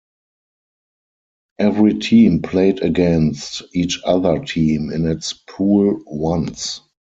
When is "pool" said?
5.47-6.01